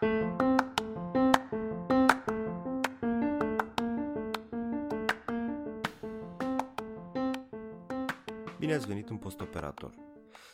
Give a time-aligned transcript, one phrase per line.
[0.00, 0.12] Bine
[8.74, 9.94] ați venit în postoperator.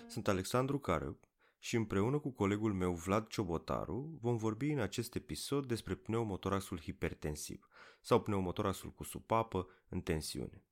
[0.08, 1.16] Sunt Alexandru Carăb
[1.58, 7.68] și împreună cu colegul meu Vlad Ciobotaru vom vorbi în acest episod despre pneumotoraxul hipertensiv
[8.00, 10.64] sau pneumotoraxul cu supapă în tensiune.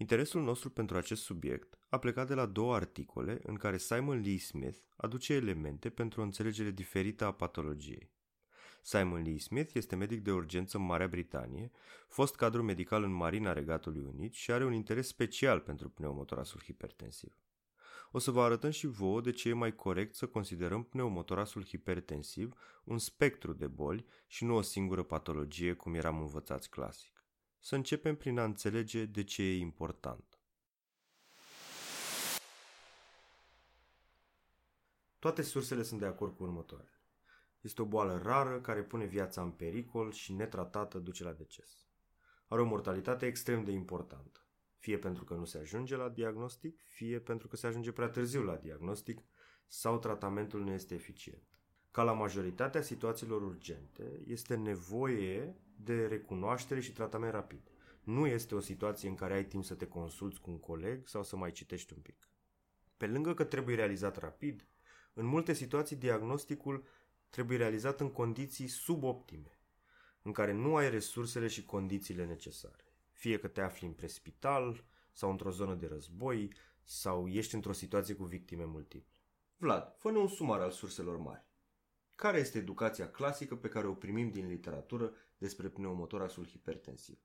[0.00, 4.38] Interesul nostru pentru acest subiect a plecat de la două articole în care Simon Lee
[4.38, 8.10] Smith aduce elemente pentru o înțelegere diferită a patologiei.
[8.82, 11.70] Simon Lee Smith este medic de urgență în Marea Britanie,
[12.08, 17.32] fost cadru medical în Marina Regatului Unit și are un interes special pentru pneumotorasul hipertensiv.
[18.10, 22.54] O să vă arătăm și vouă de ce e mai corect să considerăm pneumotorasul hipertensiv
[22.84, 27.19] un spectru de boli și nu o singură patologie cum eram învățați clasic.
[27.60, 30.24] Să începem prin a înțelege de ce e important.
[35.18, 37.00] Toate sursele sunt de acord cu următoarele.
[37.60, 41.88] Este o boală rară care pune viața în pericol și netratată duce la deces.
[42.46, 44.46] Are o mortalitate extrem de importantă,
[44.78, 48.42] fie pentru că nu se ajunge la diagnostic, fie pentru că se ajunge prea târziu
[48.42, 49.20] la diagnostic
[49.66, 51.60] sau tratamentul nu este eficient.
[51.90, 57.60] Ca la majoritatea situațiilor urgente, este nevoie de recunoaștere și tratament rapid.
[58.02, 61.22] Nu este o situație în care ai timp să te consulți cu un coleg sau
[61.22, 62.28] să mai citești un pic.
[62.96, 64.66] Pe lângă că trebuie realizat rapid,
[65.14, 66.84] în multe situații diagnosticul
[67.30, 69.58] trebuie realizat în condiții suboptime,
[70.22, 72.84] în care nu ai resursele și condițiile necesare.
[73.12, 78.14] Fie că te afli în prespital sau într-o zonă de război sau ești într-o situație
[78.14, 79.12] cu victime multiple.
[79.56, 81.44] Vlad, fă un sumar al surselor mari.
[82.14, 87.18] Care este educația clasică pe care o primim din literatură despre pneumotorasul hipertensiv?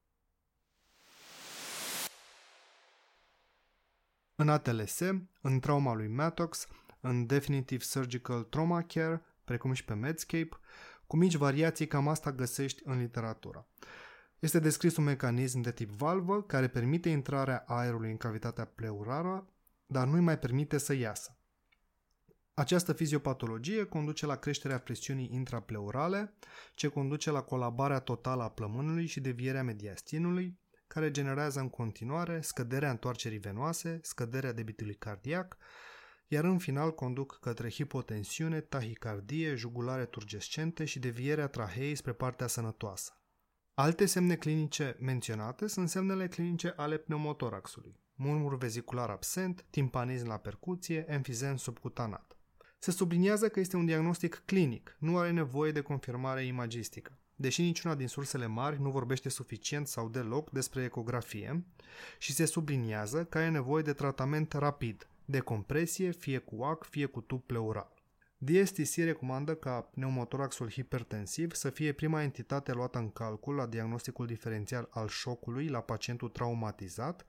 [4.35, 4.99] În ATLS,
[5.41, 6.67] în trauma lui Mattox,
[6.99, 10.49] în Definitive Surgical Trauma Care, precum și pe Medscape,
[11.07, 13.67] cu mici variații cam asta găsești în literatură.
[14.39, 19.47] Este descris un mecanism de tip valvă care permite intrarea aerului în cavitatea pleurară,
[19.85, 21.34] dar nu-i mai permite să iasă.
[22.57, 26.33] Această fiziopatologie conduce la creșterea presiunii intrapleurale,
[26.75, 32.89] ce conduce la colabarea totală a plămânului și devierea mediastinului, care generează în continuare scăderea
[32.89, 35.57] întoarcerii venoase, scăderea debitului cardiac,
[36.27, 43.21] iar în final conduc către hipotensiune, tahicardie, jugulare turgescente și devierea traheei spre partea sănătoasă.
[43.73, 47.99] Alte semne clinice menționate sunt semnele clinice ale pneumotoraxului.
[48.13, 52.34] Murmur vezicular absent, timpanism la percuție, enfizem subcutanat.
[52.85, 57.17] Se subliniază că este un diagnostic clinic, nu are nevoie de confirmare imagistică.
[57.35, 61.65] Deși niciuna din sursele mari nu vorbește suficient sau deloc despre ecografie
[62.17, 67.05] și se subliniază că e nevoie de tratament rapid, de compresie, fie cu ac, fie
[67.05, 67.93] cu tub pleural.
[68.37, 74.87] DSTC recomandă ca pneumotoraxul hipertensiv să fie prima entitate luată în calcul la diagnosticul diferențial
[74.89, 77.25] al șocului la pacientul traumatizat,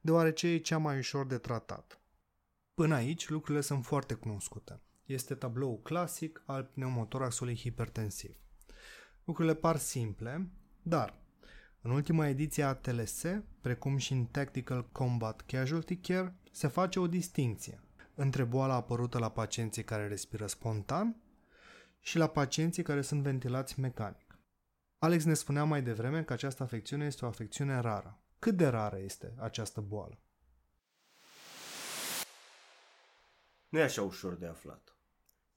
[0.00, 2.00] deoarece e cea mai ușor de tratat.
[2.74, 4.80] Până aici, lucrurile sunt foarte cunoscute.
[5.10, 8.36] Este tabloul clasic al pneumotoraxului hipertensiv.
[9.24, 10.50] Lucrurile par simple,
[10.82, 11.18] dar
[11.80, 13.24] în ultima ediție a TLS,
[13.60, 17.80] precum și în Tactical Combat Casualty Care, se face o distinție
[18.14, 21.16] între boala apărută la pacienții care respiră spontan
[22.00, 24.38] și la pacienții care sunt ventilați mecanic.
[24.98, 28.22] Alex ne spunea mai devreme că această afecțiune este o afecțiune rară.
[28.38, 30.20] Cât de rară este această boală?
[33.68, 34.94] Nu e așa ușor de aflat.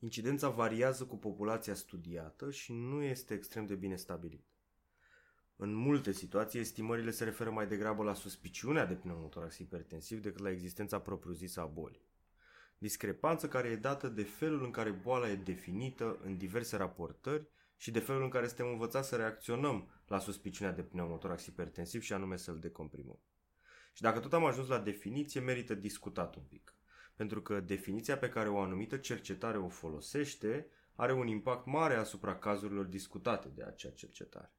[0.03, 4.45] Incidența variază cu populația studiată și nu este extrem de bine stabilit.
[5.55, 10.49] În multe situații, estimările se referă mai degrabă la suspiciunea de pneumotorax hipertensiv decât la
[10.49, 12.07] existența propriu-zisă a bolii.
[12.77, 17.47] Discrepanță care e dată de felul în care boala e definită în diverse raportări
[17.77, 22.13] și de felul în care suntem învățați să reacționăm la suspiciunea de pneumotorax hipertensiv și
[22.13, 23.19] anume să-l decomprimăm.
[23.93, 26.75] Și dacă tot am ajuns la definiție, merită discutat un pic.
[27.15, 32.35] Pentru că definiția pe care o anumită cercetare o folosește are un impact mare asupra
[32.35, 34.51] cazurilor discutate de acea cercetare.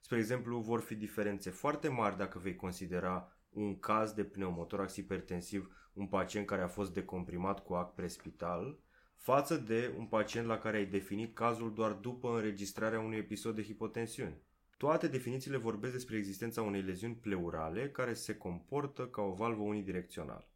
[0.00, 5.90] Spre exemplu, vor fi diferențe foarte mari dacă vei considera un caz de pneumotorax hipertensiv
[5.92, 8.78] un pacient care a fost decomprimat cu ac prespital
[9.14, 13.62] față de un pacient la care ai definit cazul doar după înregistrarea unui episod de
[13.62, 14.42] hipotensiune.
[14.76, 20.48] Toate definițiile vorbesc despre existența unei leziuni pleurale care se comportă ca o valvă unidirecțională.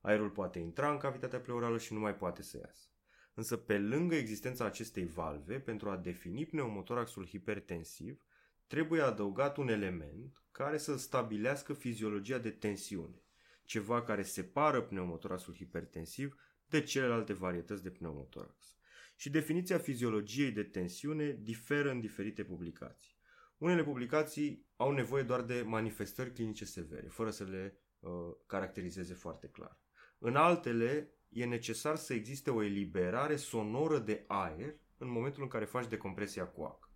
[0.00, 2.88] Aerul poate intra în cavitatea pleurală și nu mai poate să iasă.
[3.34, 8.24] Însă pe lângă existența acestei valve, pentru a defini pneumotoraxul hipertensiv,
[8.66, 13.22] trebuie adăugat un element care să stabilească fiziologia de tensiune,
[13.64, 16.36] ceva care separă pneumotoraxul hipertensiv
[16.66, 18.74] de celelalte varietăți de pneumotorax.
[19.16, 23.18] și definiția fiziologiei de tensiune diferă în diferite publicații.
[23.58, 28.10] Unele publicații au nevoie doar de manifestări clinice severe, fără să le uh,
[28.46, 29.80] caracterizeze foarte clar.
[30.22, 35.64] În altele, e necesar să existe o eliberare sonoră de aer în momentul în care
[35.64, 36.88] faci decompresia coacă.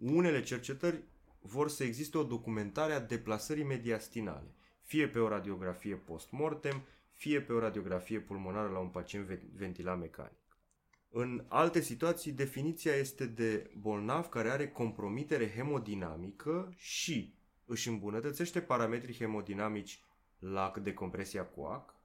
[0.00, 1.04] Unele cercetări
[1.40, 6.82] vor să existe o documentare a deplasării mediastinale, fie pe o radiografie post-mortem,
[7.12, 10.38] fie pe o radiografie pulmonară la un pacient ventilat mecanic.
[11.10, 17.34] În alte situații, definiția este de bolnav care are compromitere hemodinamică și
[17.64, 20.02] își îmbunătățește parametrii hemodinamici
[20.38, 21.97] la decompresia coac,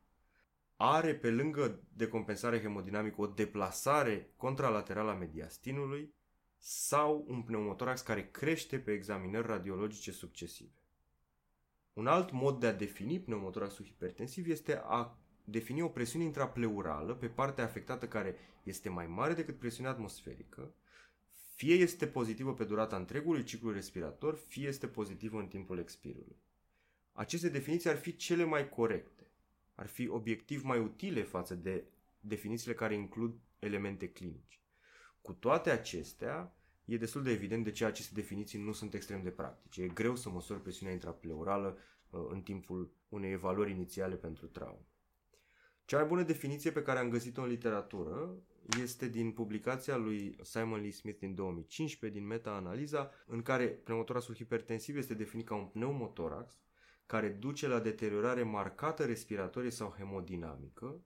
[0.86, 6.14] are pe lângă decompensare hemodinamică o deplasare contralaterală a mediastinului
[6.58, 10.72] sau un pneumotorax care crește pe examinări radiologice succesive.
[11.94, 17.28] Un alt mod de a defini pneumotoraxul hipertensiv este a defini o presiune intrapleurală pe
[17.28, 20.74] partea afectată care este mai mare decât presiunea atmosferică,
[21.56, 26.36] fie este pozitivă pe durata întregului ciclu respirator, fie este pozitivă în timpul expirului.
[27.12, 29.23] Aceste definiții ar fi cele mai corecte,
[29.76, 31.86] ar fi obiectiv mai utile față de
[32.20, 34.60] definițiile care includ elemente clinice.
[35.22, 36.56] Cu toate acestea,
[36.86, 39.82] e destul de evident de ce aceste definiții nu sunt extrem de practice.
[39.82, 41.78] E greu să măsori presiunea intrapleurală
[42.10, 44.88] uh, în timpul unei evaluări inițiale pentru traumă.
[45.86, 48.36] Cea mai bună definiție pe care am găsit-o în literatură
[48.82, 54.98] este din publicația lui Simon Lee Smith din 2015, din meta-analiza, în care pneumotoraxul hipertensiv
[54.98, 56.58] este definit ca un pneumotorax
[57.06, 61.04] care duce la deteriorare marcată respiratorie sau hemodinamică,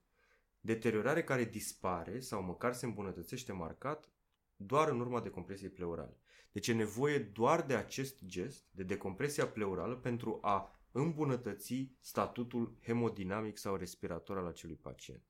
[0.59, 4.09] deteriorare care dispare sau măcar se îmbunătățește marcat
[4.55, 6.17] doar în urma decompresiei pleurale.
[6.51, 13.57] Deci e nevoie doar de acest gest, de decompresia pleurală, pentru a îmbunătăți statutul hemodinamic
[13.57, 15.21] sau respirator al acelui pacient.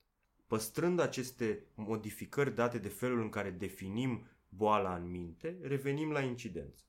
[0.47, 6.83] Păstrând aceste modificări date de felul în care definim boala în minte, revenim la incidență.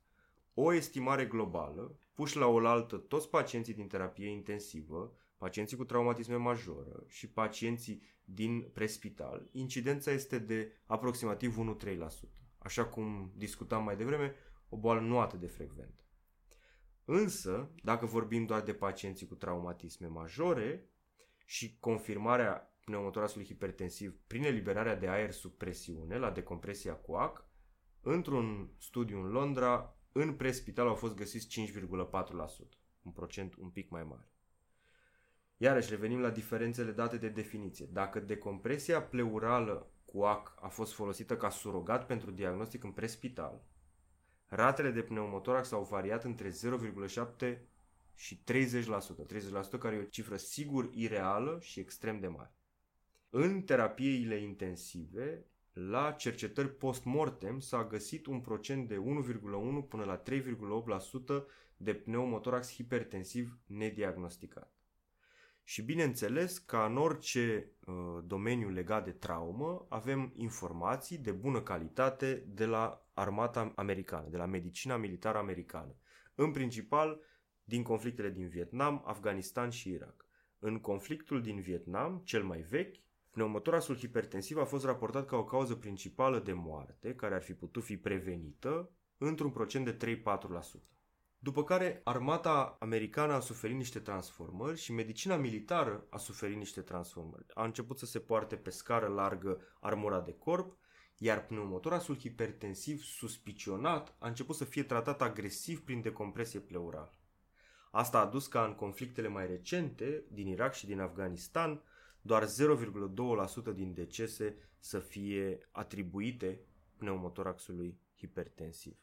[0.60, 7.04] O estimare globală, puși la oaltă toți pacienții din terapie intensivă, pacienții cu traumatisme majoră
[7.06, 11.98] și pacienții din prespital, incidența este de aproximativ 1-3%.
[12.58, 14.34] Așa cum discutam mai devreme,
[14.68, 16.02] o boală nu atât de frecventă.
[17.04, 20.88] Însă, dacă vorbim doar de pacienții cu traumatisme majore
[21.44, 27.46] și confirmarea pneumotorasului hipertensiv prin eliberarea de aer sub presiune la decompresia coac,
[28.00, 34.02] într-un studiu în Londra, în prespital au fost găsiți 5,4%, un procent un pic mai
[34.02, 34.28] mare.
[35.56, 37.86] Iarăși revenim la diferențele date de definiție.
[37.92, 43.64] Dacă decompresia pleurală coac a fost folosită ca surogat pentru diagnostic în prespital,
[44.46, 47.58] ratele de pneumotorax au variat între 0,7
[48.14, 48.44] și 30%.
[49.76, 52.52] 30% care e o cifră sigur ireală și extrem de mare.
[53.30, 55.46] În terapiile intensive,
[55.86, 61.44] la cercetări post-mortem s-a găsit un procent de 1,1 până la 3,8%
[61.76, 64.72] de pneumotorax hipertensiv nediagnosticat.
[65.64, 67.94] Și bineînțeles, ca în orice uh,
[68.26, 74.46] domeniu legat de traumă, avem informații de bună calitate de la armata americană, de la
[74.46, 75.94] medicina militară americană.
[76.34, 77.20] În principal,
[77.64, 80.26] din conflictele din Vietnam, Afganistan și Irak.
[80.58, 82.96] În conflictul din Vietnam, cel mai vechi,
[83.30, 87.84] pneumotorasul hipertensiv a fost raportat ca o cauză principală de moarte, care ar fi putut
[87.84, 90.22] fi prevenită, într-un procent de
[90.78, 90.80] 3-4%.
[91.38, 97.46] După care armata americană a suferit niște transformări și medicina militară a suferit niște transformări.
[97.54, 100.76] A început să se poarte pe scară largă armura de corp,
[101.16, 107.18] iar pneumotorasul hipertensiv suspicionat a început să fie tratat agresiv prin decompresie pleurală.
[107.90, 111.82] Asta a dus ca în conflictele mai recente din Irak și din Afganistan
[112.22, 116.60] doar 0,2% din decese să fie atribuite
[116.96, 118.96] pneumotoraxului hipertensiv.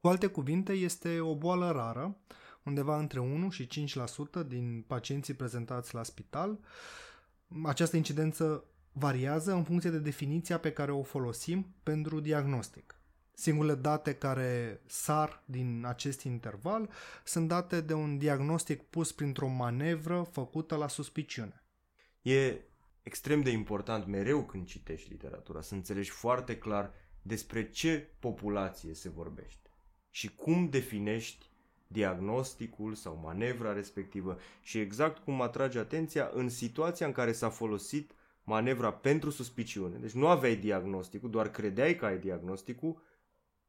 [0.00, 2.16] Cu alte cuvinte, este o boală rară,
[2.62, 3.68] undeva între 1 și
[4.42, 6.60] 5% din pacienții prezentați la spital.
[7.64, 12.94] Această incidență variază în funcție de definiția pe care o folosim pentru diagnostic.
[13.32, 16.90] Singurele date care sar din acest interval
[17.24, 21.62] sunt date de un diagnostic pus printr-o manevră făcută la suspiciune.
[22.28, 22.60] E
[23.02, 26.92] extrem de important mereu când citești literatura să înțelegi foarte clar
[27.22, 29.70] despre ce populație se vorbește
[30.10, 31.50] și cum definești
[31.86, 38.12] diagnosticul sau manevra respectivă și exact cum atrage atenția în situația în care s-a folosit
[38.42, 39.96] manevra pentru suspiciune.
[39.96, 43.02] Deci nu aveai diagnosticul, doar credeai că ai diagnosticul.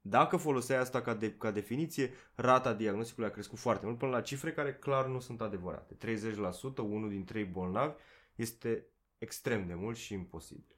[0.02, 4.22] Dacă foloseai asta ca, de, ca definiție, rata diagnosticului a crescut foarte mult până la
[4.22, 5.96] cifre care clar nu sunt adevărate.
[5.96, 7.94] 30%, unul din trei bolnavi,
[8.42, 10.76] este extrem de mult și imposibil.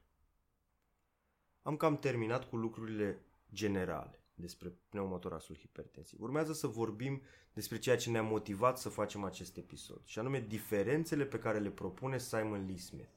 [1.62, 6.22] am cam terminat cu lucrurile generale despre pneumotorasul hipertensiv.
[6.22, 7.22] Urmează să vorbim
[7.54, 11.70] despre ceea ce ne-a motivat să facem acest episod, și anume diferențele pe care le
[11.72, 13.14] propune Simon Lee Smith.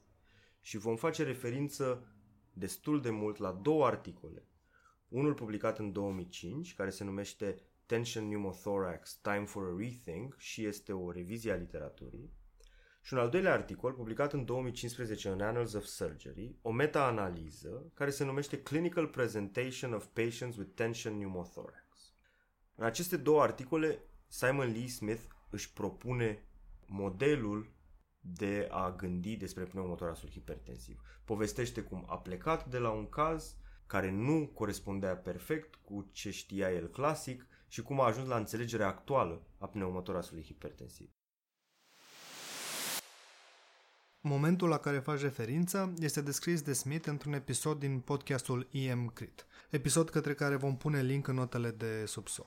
[0.61, 2.07] Și vom face referință
[2.53, 4.47] destul de mult la două articole.
[5.07, 10.93] Unul publicat în 2005, care se numește Tension Pneumothorax, Time for a Rethink și este
[10.93, 12.33] o revizie a literaturii,
[13.05, 18.09] și un al doilea articol publicat în 2015 în Annals of Surgery, o meta-analiză care
[18.09, 22.13] se numește Clinical Presentation of Patients with Tension Pneumothorax.
[22.75, 26.47] În aceste două articole, Simon Lee Smith își propune
[26.87, 27.73] modelul
[28.19, 31.01] de a gândi despre pneumotorasul hipertensiv.
[31.25, 33.55] Povestește cum a plecat de la un caz
[33.87, 38.87] care nu corespundea perfect cu ce știa el clasic și cum a ajuns la înțelegerea
[38.87, 41.09] actuală a pneumotorasului hipertensiv.
[44.27, 49.45] Momentul la care faci referință este descris de Smith într-un episod din podcastul EM Crit,
[49.69, 52.45] episod către care vom pune link în notele de subsol.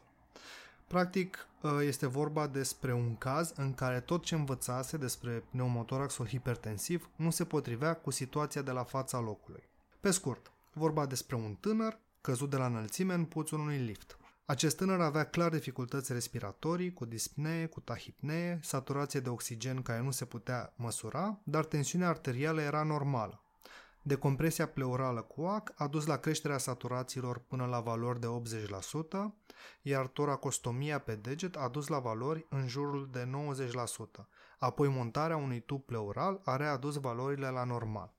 [0.86, 7.10] Practic, ă, este vorba despre un caz în care tot ce învățase despre pneumotoraxul hipertensiv
[7.16, 9.62] nu se potrivea cu situația de la fața locului.
[10.00, 14.18] Pe scurt, vorba despre un tânăr căzut de la înălțime în puțul unui lift.
[14.50, 20.10] Acest tânăr avea clar dificultăți respiratorii, cu dispnee, cu tahipnee, saturație de oxigen care nu
[20.10, 23.42] se putea măsura, dar tensiunea arterială era normală.
[24.02, 29.32] Decompresia pleurală cu AC a dus la creșterea saturațiilor până la valori de 80%,
[29.82, 33.30] iar toracostomia pe deget a dus la valori în jurul de
[34.20, 34.26] 90%.
[34.58, 38.17] Apoi montarea unui tub pleural a readus valorile la normal.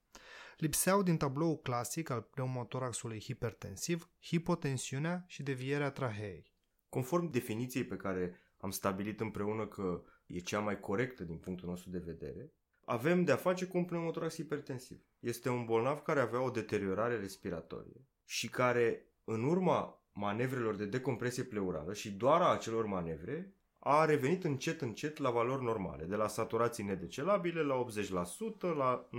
[0.59, 6.53] Lipseau din tablou clasic al pneumotoraxului hipertensiv hipotensiunea și devierea traheei.
[6.89, 11.89] Conform definiției pe care am stabilit împreună că e cea mai corectă din punctul nostru
[11.89, 12.53] de vedere,
[12.85, 15.01] avem de a face cu un pneumotorax hipertensiv.
[15.19, 21.43] Este un bolnav care avea o deteriorare respiratorie și care, în urma manevrelor de decompresie
[21.43, 26.27] pleurală și doar a acelor manevre, a revenit încet încet la valori normale, de la
[26.27, 29.09] saturații nedecelabile la 80%, la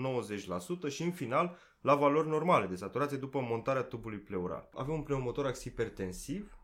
[0.89, 4.69] 90% și în final la valori normale de saturație după montarea tubului pleural.
[4.75, 6.59] Avem un pneumotorax hipertensiv,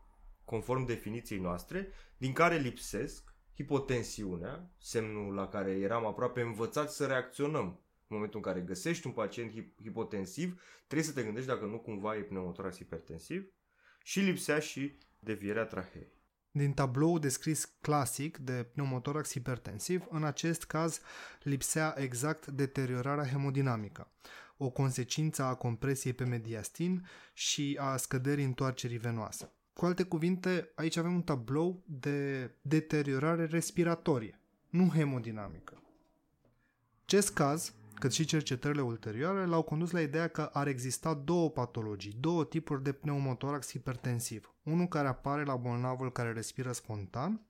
[0.45, 7.65] conform definiției noastre, din care lipsesc hipotensiunea, semnul la care eram aproape învățați să reacționăm.
[8.07, 9.51] În momentul în care găsești un pacient
[9.81, 13.51] hipotensiv, trebuie să te gândești dacă nu cumva e pneumotorax hipertensiv
[14.03, 16.16] și lipsea și devierea traheei.
[16.51, 20.99] Din tablou descris clasic de pneumotorax hipertensiv, în acest caz
[21.43, 24.11] lipsea exact deteriorarea hemodinamică,
[24.57, 29.51] o consecință a compresiei pe mediastin și a scăderii întoarcerii venoase.
[29.73, 34.39] Cu alte cuvinte, aici avem un tablou de deteriorare respiratorie,
[34.69, 35.81] nu hemodinamică.
[37.03, 42.17] Acest caz cât și cercetările ulterioare l-au condus la ideea că ar exista două patologii,
[42.19, 44.55] două tipuri de pneumotorax hipertensiv.
[44.63, 47.41] Unul care apare la bolnavul care respiră spontan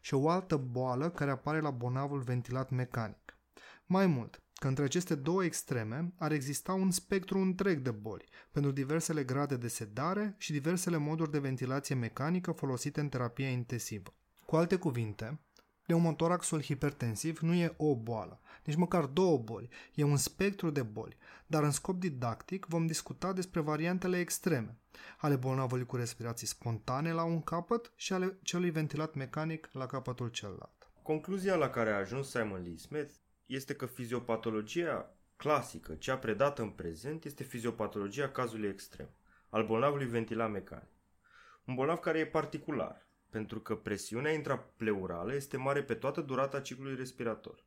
[0.00, 3.38] și o altă boală care apare la bolnavul ventilat mecanic.
[3.86, 8.70] Mai mult, că între aceste două extreme ar exista un spectru întreg de boli, pentru
[8.70, 14.14] diversele grade de sedare și diversele moduri de ventilație mecanică folosite în terapia intensivă.
[14.46, 15.40] Cu alte cuvinte,
[15.88, 21.16] Pneumotoraxul hipertensiv nu e o boală, nici măcar două boli, e un spectru de boli,
[21.46, 24.78] dar în scop didactic vom discuta despre variantele extreme,
[25.18, 30.28] ale bolnavului cu respirații spontane la un capăt și ale celui ventilat mecanic la capătul
[30.28, 30.90] celălalt.
[31.02, 33.14] Concluzia la care a ajuns Simon Lee Smith
[33.46, 39.08] este că fiziopatologia clasică, cea predată în prezent, este fiziopatologia cazului extrem,
[39.48, 40.90] al bolnavului ventilat mecanic.
[41.64, 46.96] Un bolnav care e particular, pentru că presiunea intrapleurală este mare pe toată durata ciclului
[46.96, 47.64] respirator.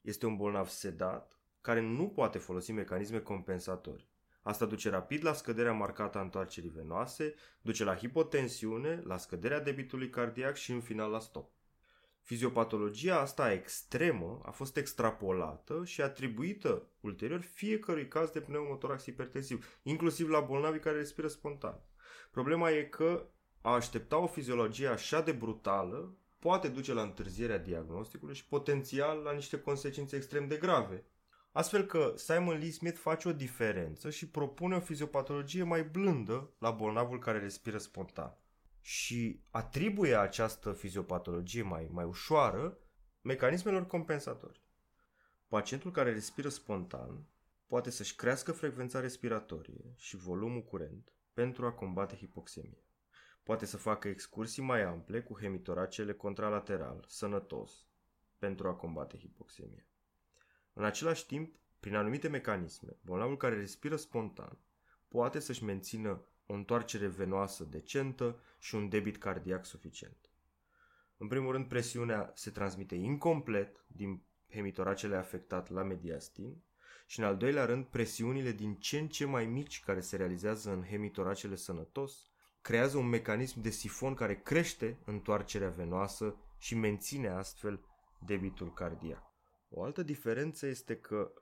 [0.00, 4.08] Este un bolnav sedat care nu poate folosi mecanisme compensatorii.
[4.42, 10.10] Asta duce rapid la scăderea marcată a întoarcerii venoase, duce la hipotensiune, la scăderea debitului
[10.10, 11.50] cardiac și în final la stop.
[12.22, 20.28] Fiziopatologia asta extremă a fost extrapolată și atribuită ulterior fiecărui caz de pneumotorax hipertensiv, inclusiv
[20.28, 21.80] la bolnavii care respiră spontan.
[22.30, 23.26] Problema e că
[23.60, 29.32] a aștepta o fiziologie așa de brutală poate duce la întârzierea diagnosticului și potențial la
[29.32, 31.04] niște consecințe extrem de grave.
[31.52, 36.70] Astfel că Simon Lee Smith face o diferență și propune o fiziopatologie mai blândă la
[36.70, 38.38] bolnavul care respiră spontan.
[38.80, 42.78] Și atribuie această fiziopatologie mai, mai ușoară
[43.20, 44.66] mecanismelor compensatorii.
[45.48, 47.26] Pacientul care respiră spontan
[47.66, 52.87] poate să-și crească frecvența respiratorie și volumul curent pentru a combate hipoxemia.
[53.48, 57.86] Poate să facă excursii mai ample cu hemitoracele contralateral, sănătos,
[58.38, 59.84] pentru a combate hipoxemia.
[60.72, 64.58] În același timp, prin anumite mecanisme, bolnavul care respiră spontan
[65.08, 70.30] poate să-și mențină o întoarcere venoasă decentă și un debit cardiac suficient.
[71.16, 76.62] În primul rând, presiunea se transmite incomplet din hemitoracele afectat la mediastin
[77.06, 80.72] și în al doilea rând, presiunile din ce în ce mai mici care se realizează
[80.72, 87.80] în hemitoracele sănătos creează un mecanism de sifon care crește întoarcerea venoasă și menține astfel
[88.26, 89.22] debitul cardiac.
[89.68, 91.32] O altă diferență este că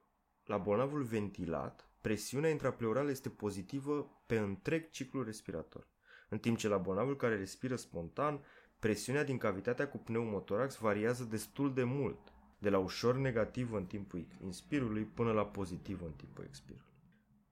[0.45, 5.89] la bolnavul ventilat, presiunea intrapleurală este pozitivă pe întreg ciclul respirator,
[6.29, 8.45] în timp ce la bolnavul care respiră spontan,
[8.79, 12.19] presiunea din cavitatea cu pneumotorax variază destul de mult,
[12.59, 16.96] de la ușor negativ în timpul inspirului până la pozitiv în timpul expirului.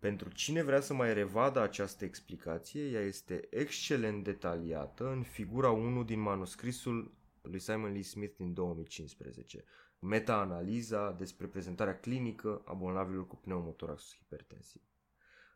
[0.04, 6.04] Pentru cine vrea să mai revadă această explicație, ea este excelent detaliată în figura 1
[6.04, 9.64] din manuscrisul lui Simon Lee Smith din 2015,
[9.98, 14.82] meta-analiza despre prezentarea clinică a bolnavilor cu pneumotorax hipertensiv.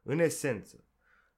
[0.03, 0.85] În esență,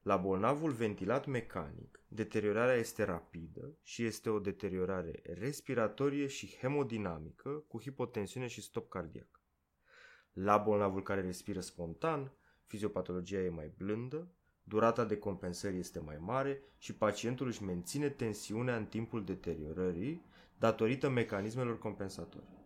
[0.01, 7.81] la bolnavul ventilat mecanic, deteriorarea este rapidă și este o deteriorare respiratorie și hemodinamică cu
[7.81, 9.41] hipotensiune și stop cardiac.
[10.33, 12.31] La bolnavul care respiră spontan,
[12.71, 14.27] fiziopatologia e mai blândă,
[14.63, 20.25] durata de compensări este mai mare și pacientul își menține tensiunea în timpul deteriorării
[20.57, 22.59] datorită mecanismelor compensatorii.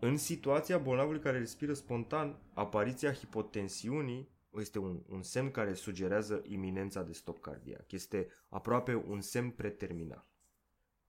[0.00, 7.02] În situația bolnavului care respiră spontan, apariția hipotensiunii este un, un semn care sugerează iminența
[7.02, 7.92] de stop cardiac.
[7.92, 10.26] Este aproape un semn preterminal.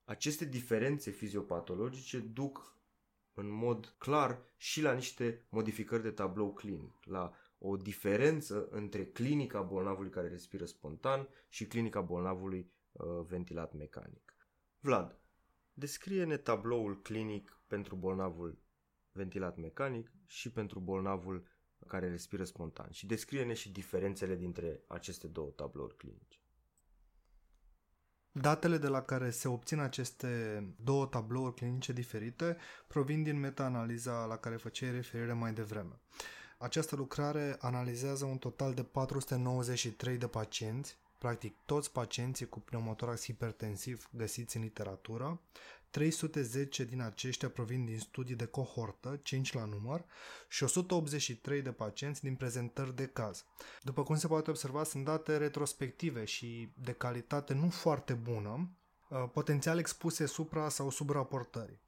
[0.04, 2.76] Aceste diferențe fiziopatologice duc
[3.34, 9.62] în mod clar și la niște modificări de tablou clinic, la o diferență între clinica
[9.62, 14.34] bolnavului care respiră spontan și clinica bolnavului uh, ventilat mecanic.
[14.80, 15.18] Vlad,
[15.72, 18.58] descrie-ne tabloul clinic pentru bolnavul
[19.12, 21.46] ventilat mecanic și pentru bolnavul
[21.86, 26.40] care respiră spontan și descrie-ne și diferențele dintre aceste două tablouri clinice.
[28.32, 34.36] Datele de la care se obțin aceste două tablouri clinice diferite provin din meta-analiza la
[34.36, 36.00] care făceai referire mai devreme.
[36.58, 44.08] Această lucrare analizează un total de 493 de pacienți, practic toți pacienții cu pneumotorax hipertensiv
[44.12, 45.40] găsiți în literatură,
[45.90, 50.04] 310 din aceștia provin din studii de cohortă, 5 la număr,
[50.48, 53.44] și 183 de pacienți din prezentări de caz.
[53.82, 58.70] După cum se poate observa, sunt date retrospective și de calitate nu foarte bună,
[59.08, 61.84] uh, potențial expuse supra sau sub raportării.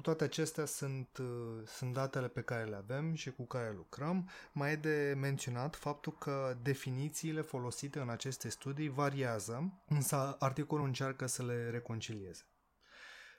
[0.00, 4.28] Cu toate acestea sunt, uh, sunt datele pe care le avem și cu care lucrăm.
[4.52, 11.26] Mai e de menționat faptul că definițiile folosite în aceste studii variază, însă articolul încearcă
[11.26, 12.42] să le reconcilieze.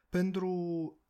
[0.09, 0.51] Pentru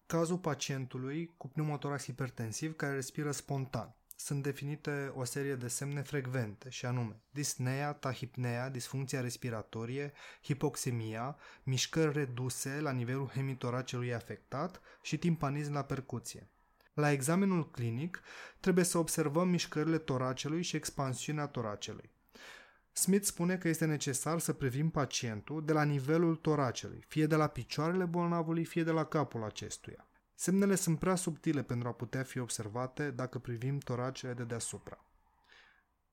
[0.05, 6.69] cazul pacientului cu pneumotorax hipertensiv care respiră spontan, sunt definite o serie de semne frecvente,
[6.69, 15.73] și anume disnea, tahipnea, disfuncția respiratorie, hipoxemia, mișcări reduse la nivelul hemitoracelui afectat și timpanism
[15.73, 16.49] la percuție.
[16.93, 18.21] La examenul clinic
[18.59, 22.09] trebuie să observăm mișcările toracelui și expansiunea toracelui.
[22.91, 27.47] Smith spune că este necesar să privim pacientul de la nivelul toracelui, fie de la
[27.47, 30.05] picioarele bolnavului, fie de la capul acestuia.
[30.41, 35.05] Semnele sunt prea subtile pentru a putea fi observate dacă privim toracele de deasupra.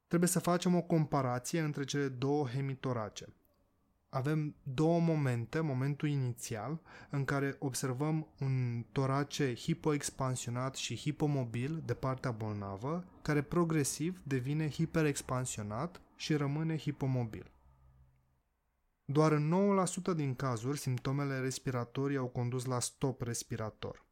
[0.06, 3.34] Trebuie să facem o comparație între cele două hemitorace.
[4.08, 12.30] Avem două momente, momentul inițial, în care observăm un torace hipoexpansionat și hipomobil de partea
[12.30, 17.50] bolnavă, care progresiv devine hiperexpansionat și rămâne hipomobil.
[19.04, 19.52] Doar în
[20.12, 24.06] 9% din cazuri, simptomele respiratorii au condus la stop respirator.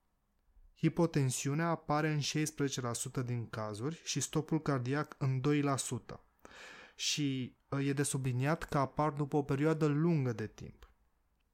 [0.77, 5.41] Hipotensiunea apare în 16% din cazuri și stopul cardiac în
[6.15, 6.21] 2%.
[6.95, 10.91] Și uh, e de subliniat că apar după o perioadă lungă de timp.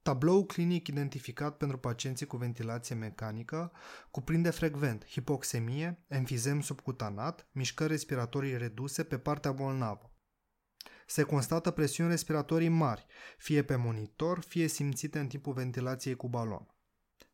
[0.02, 3.72] Tablou clinic identificat pentru pacienții cu ventilație mecanică
[4.10, 10.12] cuprinde frecvent hipoxemie, enfizem subcutanat, mișcări respiratorii reduse pe partea bolnavă.
[11.06, 13.06] Se constată presiuni respiratorii mari,
[13.38, 16.71] fie pe monitor, fie simțite în timpul ventilației cu balon.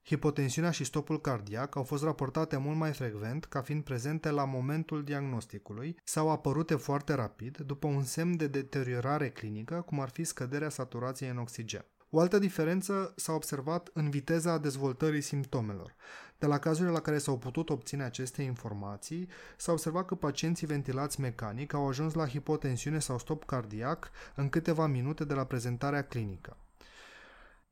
[0.04, 5.04] Hipotensiunea și stopul cardiac au fost raportate mult mai frecvent ca fiind prezente la momentul
[5.04, 10.68] diagnosticului sau apărute foarte rapid după un semn de deteriorare clinică, cum ar fi scăderea
[10.68, 11.84] saturației în oxigen.
[12.11, 15.94] O altă diferență s-a observat în viteza dezvoltării simptomelor.
[16.38, 21.20] De la cazurile la care s-au putut obține aceste informații, s-a observat că pacienții ventilați
[21.20, 26.56] mecanic au ajuns la hipotensiune sau stop cardiac în câteva minute de la prezentarea clinică.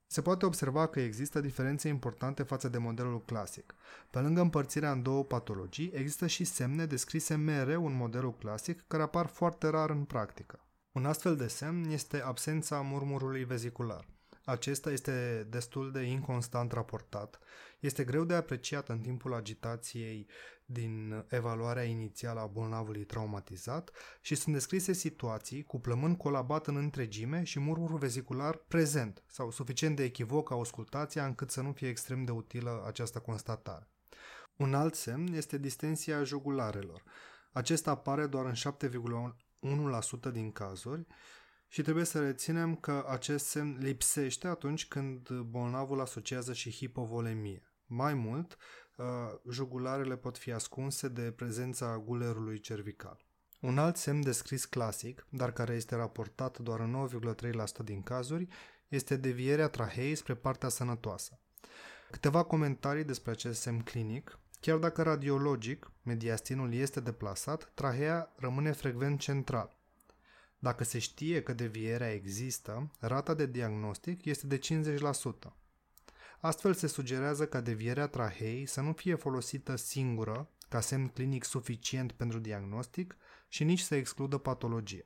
[0.07, 3.75] Se poate observa că există diferențe importante față de modelul clasic.
[4.11, 9.03] Pe lângă împărțirea în două patologii, există și semne descrise mereu în modelul clasic care
[9.03, 10.61] apar foarte rar în practică.
[10.93, 14.16] Un astfel de semn este absența murmurului vezicular.
[14.49, 17.39] Acesta este destul de inconstant raportat.
[17.81, 20.27] Este greu de apreciat în timpul agitației
[20.65, 27.43] din evaluarea inițială a bolnavului traumatizat și sunt descrise situații cu plămân colabat în întregime
[27.43, 32.31] și murmurul vezicular prezent sau suficient de echivoc auscultația încât să nu fie extrem de
[32.31, 33.89] utilă această constatare.
[34.57, 37.03] Un alt semn este distensia jugularelor.
[37.53, 38.55] Acesta apare doar în
[40.29, 41.07] 7,1% din cazuri
[41.69, 47.63] și trebuie să reținem că acest semn lipsește atunci când bolnavul asociază și hipovolemie.
[47.87, 48.57] Mai mult,
[48.97, 49.05] uh,
[49.51, 53.25] jugularele pot fi ascunse de prezența gulerului cervical.
[53.61, 58.49] Un alt semn descris clasic, dar care este raportat doar în 9,3% din cazuri,
[58.89, 61.41] este devierea traheei spre partea sănătoasă.
[62.11, 64.39] Câteva comentarii despre acest semn clinic.
[64.61, 69.76] Chiar dacă radiologic mediastinul este deplasat, trahea rămâne frecvent central.
[70.67, 75.53] Dacă se știe că devierea există, rata de diagnostic este de 50%.
[76.41, 82.13] Astfel se sugerează ca devierea trahei să nu fie folosită singură ca semn clinic suficient
[82.13, 83.17] pentru diagnostic
[83.49, 85.05] și nici să excludă patologia.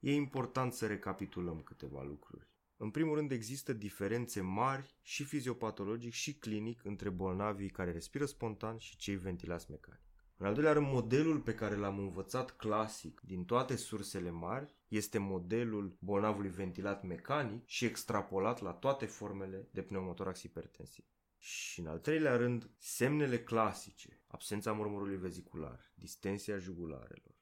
[0.00, 2.48] E important să recapitulăm câteva lucruri.
[2.76, 8.76] În primul rând există diferențe mari și fiziopatologic și clinic între bolnavii care respiră spontan
[8.78, 10.05] și cei ventilați mecanic.
[10.38, 15.18] În al doilea rând, modelul pe care l-am învățat clasic din toate sursele mari este
[15.18, 21.04] modelul bolnavului ventilat mecanic și extrapolat la toate formele de pneumotorax hipertensiv.
[21.38, 27.34] Și în al treilea rând, semnele clasice, absența murmurului vezicular, distensia jugularelor,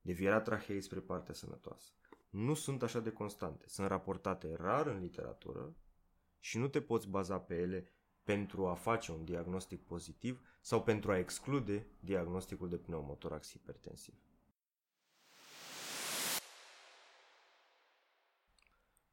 [0.00, 1.92] devierea traheei spre partea sănătoasă,
[2.30, 3.68] nu sunt așa de constante.
[3.68, 5.76] Sunt raportate rar în literatură
[6.38, 7.92] și nu te poți baza pe ele
[8.30, 14.14] pentru a face un diagnostic pozitiv sau pentru a exclude diagnosticul de pneumotorax hipertensiv.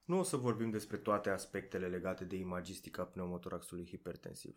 [0.05, 4.55] Nu o să vorbim despre toate aspectele legate de imagistica pneumotoraxului hipertensiv,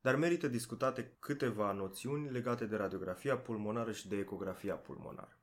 [0.00, 5.36] dar merită discutate câteva noțiuni legate de radiografia pulmonară și de ecografia pulmonară.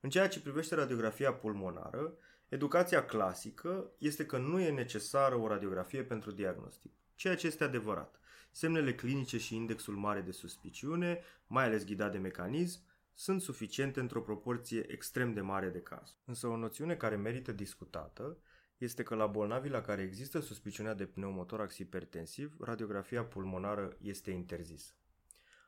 [0.00, 2.12] În ceea ce privește radiografia pulmonară,
[2.48, 8.20] educația clasică este că nu e necesară o radiografie pentru diagnostic, ceea ce este adevărat.
[8.50, 12.80] Semnele clinice și indexul mare de suspiciune, mai ales ghidat de mecanism,
[13.14, 16.16] sunt suficiente într-o proporție extrem de mare de caz.
[16.24, 18.38] Însă o noțiune care merită discutată
[18.78, 24.92] este că la bolnavii la care există suspiciunea de pneumotorax hipertensiv, radiografia pulmonară este interzisă.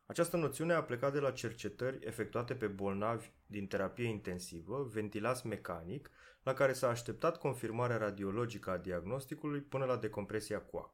[0.06, 6.10] Această noțiune a plecat de la cercetări efectuate pe bolnavi din terapie intensivă, ventilați mecanic,
[6.42, 10.93] la care s-a așteptat confirmarea radiologică a diagnosticului până la decompresia coacă.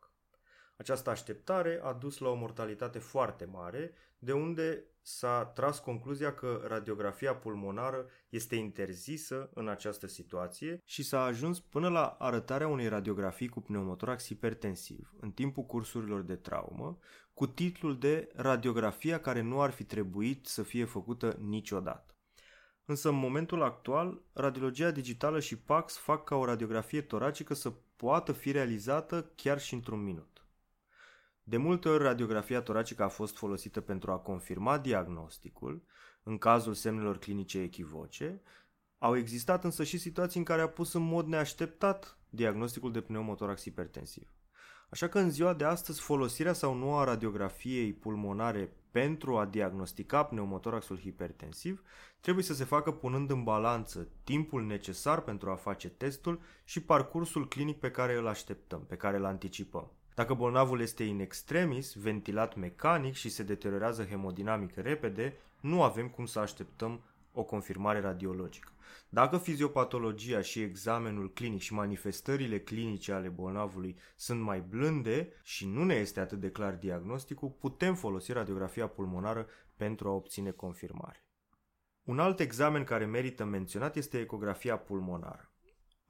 [0.81, 6.65] Această așteptare a dus la o mortalitate foarte mare, de unde s-a tras concluzia că
[6.67, 13.49] radiografia pulmonară este interzisă în această situație și s-a ajuns până la arătarea unei radiografii
[13.49, 16.99] cu pneumotorax hipertensiv în timpul cursurilor de traumă,
[17.35, 22.15] cu titlul de radiografia care nu ar fi trebuit să fie făcută niciodată.
[22.85, 28.33] Însă în momentul actual, radiologia digitală și PAX fac ca o radiografie toracică să poată
[28.33, 30.40] fi realizată chiar și într-un minut.
[31.43, 35.83] De multe ori, radiografia toracică a fost folosită pentru a confirma diagnosticul,
[36.23, 38.43] în cazul semnelor clinice echivoce.
[38.99, 43.63] Au existat însă și situații în care a pus în mod neașteptat diagnosticul de pneumotorax
[43.63, 44.33] hipertensiv.
[44.91, 50.25] Așa că în ziua de astăzi folosirea sau nu a radiografiei pulmonare pentru a diagnostica
[50.25, 51.83] pneumotoraxul hipertensiv
[52.21, 57.49] trebuie să se facă punând în balanță timpul necesar pentru a face testul și parcursul
[57.49, 59.93] clinic pe care îl așteptăm, pe care îl anticipăm.
[60.21, 66.27] Dacă bolnavul este in extremis, ventilat mecanic și se deteriorează hemodinamic repede, nu avem cum
[66.27, 67.01] să așteptăm
[67.33, 68.73] o confirmare radiologică.
[69.09, 75.85] Dacă fiziopatologia și examenul clinic și manifestările clinice ale bolnavului sunt mai blânde și nu
[75.85, 81.25] ne este atât de clar diagnosticul, putem folosi radiografia pulmonară pentru a obține confirmare.
[82.03, 85.50] Un alt examen care merită menționat este ecografia pulmonară.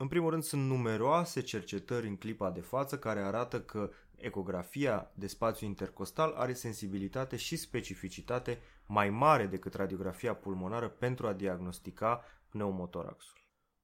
[0.00, 5.26] În primul rând, sunt numeroase cercetări în clipa de față care arată că ecografia de
[5.26, 13.38] spațiu intercostal are sensibilitate și specificitate mai mare decât radiografia pulmonară pentru a diagnostica pneumotoraxul.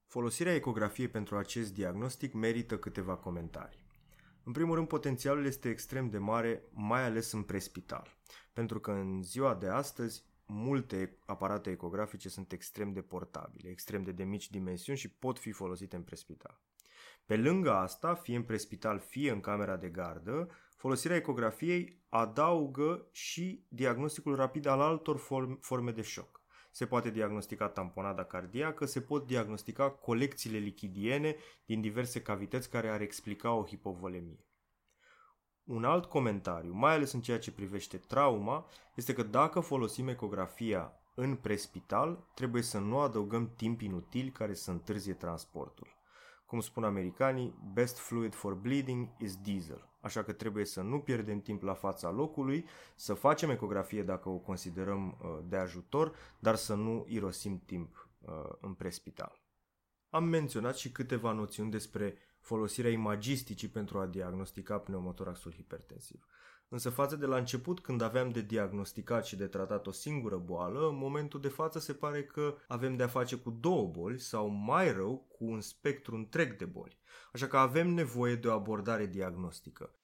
[0.07, 3.85] Folosirea ecografiei pentru acest diagnostic merită câteva comentarii.
[4.45, 8.17] În primul rând, potențialul este extrem de mare, mai ales în prespital,
[8.53, 14.13] pentru că în ziua de astăzi multe aparate ecografice sunt extrem de portabile, extrem de
[14.13, 16.61] de mici dimensiuni și pot fi folosite în prespital.
[17.27, 23.65] Pe lângă asta, fie în prespital, fie în camera de gardă, folosirea ecografiei adaugă și
[23.69, 25.17] diagnosticul rapid al altor
[25.61, 26.45] forme de șoc.
[26.71, 33.01] se poate diagnostica tamponada cardiacă, se pot diagnostica colecțiile lichidiene din diverse cavități care ar
[33.01, 34.47] explica o hipovolemie.
[35.67, 40.93] Un alt comentariu, mai ales în ceea ce privește trauma, este că dacă folosim ecografia
[41.15, 45.87] în prespital, trebuie să nu adăugăm timp inutil care să întârzie transportul.
[46.45, 51.41] Cum spun americanii, best fluid for bleeding is diesel, așa că trebuie să nu pierdem
[51.41, 56.75] timp la fața locului, să facem ecografie dacă o considerăm uh, de ajutor, dar să
[56.75, 59.41] nu irosim timp uh, în prespital.
[60.11, 66.27] Am menționat și câteva noțiuni despre folosirea imagisticii pentru a diagnostica pneumotoraxul hipertensiv.
[66.69, 70.89] Însă față de la început, când aveam de diagnosticat și de tratat o singură boală,
[70.89, 74.93] în momentul de față se pare că avem de-a face cu două boli sau mai
[74.93, 76.99] rău cu un spectru întreg de boli.
[77.33, 79.95] Așa că avem nevoie de o abordare diagnostică.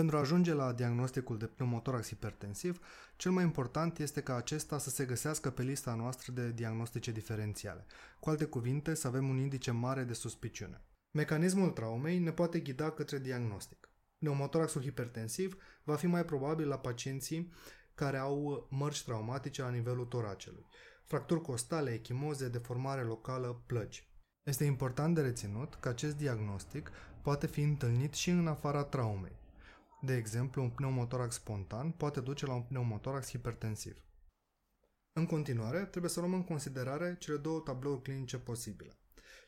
[0.00, 2.80] Pentru a ajunge la diagnosticul de pneumotorax hipertensiv,
[3.16, 7.86] cel mai important este ca acesta să se găsească pe lista noastră de diagnostice diferențiale.
[8.20, 10.84] Cu alte cuvinte, să avem un indice mare de suspiciune.
[11.10, 13.88] Mecanismul traumei ne poate ghida către diagnostic.
[14.18, 17.52] Pneumotoraxul hipertensiv va fi mai probabil la pacienții
[17.94, 20.66] care au mărci traumatice la nivelul toracelui,
[21.04, 24.08] fracturi costale, echimoze, deformare locală, plăci.
[24.42, 26.90] Este important de reținut că acest diagnostic
[27.22, 29.44] poate fi întâlnit și în afara traumei.
[30.00, 34.04] De exemplu, un pneumotorax spontan poate duce la un pneumotorax hipertensiv.
[35.12, 38.98] În continuare, trebuie să luăm în considerare cele două tablouri clinice posibile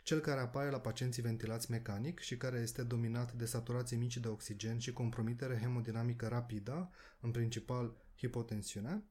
[0.09, 4.29] cel care apare la pacienții ventilați mecanic și care este dominat de saturații mici de
[4.29, 9.03] oxigen și compromitere hemodinamică rapidă, în principal hipotensiune,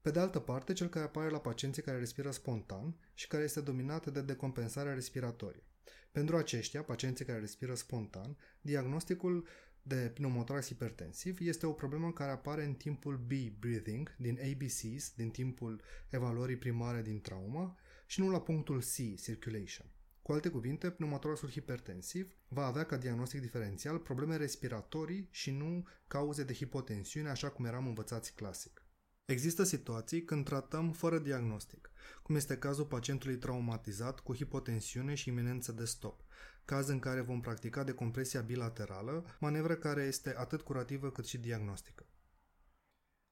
[0.00, 3.60] pe de altă parte, cel care apare la pacienții care respiră spontan și care este
[3.60, 5.62] dominat de decompensarea respiratorie.
[6.12, 9.48] Pentru aceștia, pacienții care respiră spontan, diagnosticul
[9.82, 15.82] de pneumotorax hipertensiv este o problemă care apare în timpul B-breathing din ABCs, din timpul
[16.08, 19.86] evaluării primare din traumă și nu la punctul C, circulation.
[20.22, 26.44] Cu alte cuvinte, pneumotoraxul hipertensiv va avea ca diagnostic diferențial probleme respiratorii și nu cauze
[26.44, 28.82] de hipotensiune, așa cum eram învățați clasic.
[29.24, 31.90] Există situații când tratăm fără diagnostic,
[32.22, 36.24] cum este cazul pacientului traumatizat cu hipotensiune și iminență de stop,
[36.64, 42.06] caz în care vom practica decompresia bilaterală, manevră care este atât curativă cât și diagnostică.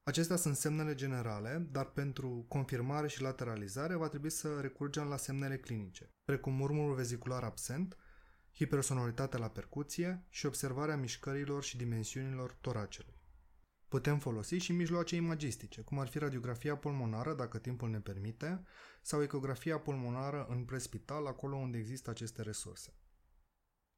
[0.03, 5.57] Acestea sunt semnele generale, dar pentru confirmare și lateralizare va trebui să recurgem la semnele
[5.57, 7.97] clinice, precum murmurul vezicular absent,
[8.55, 13.19] hipersonoritate la percuție și observarea mișcărilor și dimensiunilor toracelui.
[13.87, 18.63] Putem folosi și mijloace imagistice, cum ar fi radiografia pulmonară, dacă timpul ne permite,
[19.01, 22.93] sau ecografia pulmonară în prespital, acolo unde există aceste resurse.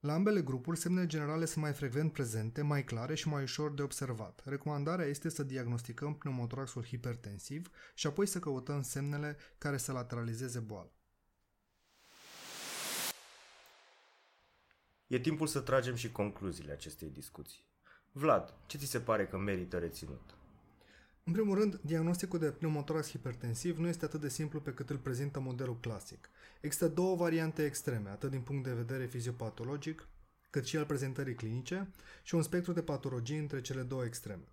[0.04, 3.82] La ambele grupuri, semnele generale sunt mai frecvent prezente, mai clare și mai ușor de
[3.82, 4.42] observat.
[4.46, 10.92] Recomandarea este să diagnosticăm pneumotoraxul hipertensiv și apoi să căutăm semnele care să lateralizeze boala.
[15.08, 17.66] E timpul să tragem și concluziile acestei discuții.
[18.12, 20.36] Vlad, ce ți se pare că merită reținut?
[21.25, 24.97] În primul rând, diagnosticul de pneumotorax hipertensiv nu este atât de simplu pe cât îl
[24.97, 26.29] prezintă modelul clasic.
[26.62, 30.07] Există două variante extreme, atât din punct de vedere fiziopatologic,
[30.49, 31.91] cât și al prezentării clinice,
[32.23, 34.43] și un spectru de patologii între cele două extreme.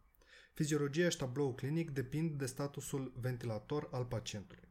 [0.54, 4.68] Fiziologia și tabloul clinic depind de statusul ventilator al pacientului.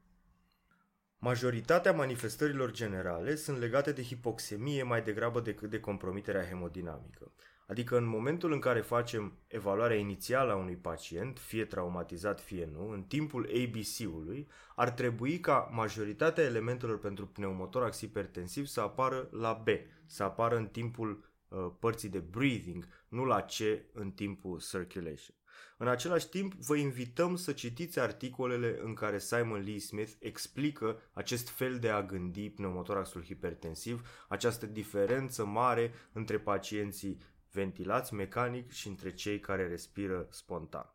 [1.18, 7.32] Majoritatea manifestărilor generale sunt legate de hipoxemie mai degrabă decât de compromiterea hemodinamică.
[7.70, 12.90] Adică în momentul în care facem evaluarea inițială a unui pacient, fie traumatizat, fie nu,
[12.90, 19.68] în timpul ABC-ului, ar trebui ca majoritatea elementelor pentru pneumotorax hipertensiv să apară la B,
[20.06, 23.58] să apară în timpul uh, părții de breathing, nu la C
[23.94, 25.36] în timpul circulation.
[25.78, 31.50] În același timp, vă invităm să citiți articolele în care Simon Lee Smith explică acest
[31.50, 37.18] fel de a gândi pneumotoraxul hipertensiv, această diferență mare între pacienții
[37.52, 40.94] ventilați mecanic și între cei care respiră spontan.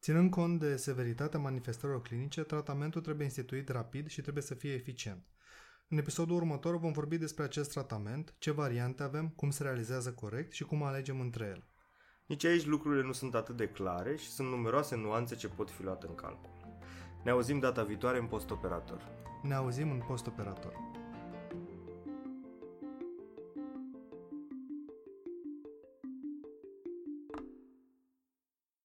[0.00, 5.26] Ținând cont de severitatea manifestărilor clinice, tratamentul trebuie instituit rapid și trebuie să fie eficient.
[5.88, 10.52] În episodul următor vom vorbi despre acest tratament, ce variante avem, cum se realizează corect
[10.52, 11.68] și cum alegem între ele.
[12.26, 15.82] Nici aici lucrurile nu sunt atât de clare și sunt numeroase nuanțe ce pot fi
[15.82, 16.50] luate în calcul.
[17.24, 19.02] Ne auzim data viitoare în postoperator.
[19.42, 20.93] Ne auzim în postoperator.